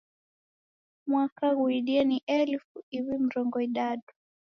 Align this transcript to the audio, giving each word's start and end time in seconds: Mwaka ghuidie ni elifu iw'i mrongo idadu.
Mwaka 1.09 1.45
ghuidie 1.57 2.01
ni 2.09 2.17
elifu 2.37 2.77
iw'i 2.97 3.15
mrongo 3.25 3.55
idadu. 3.67 4.09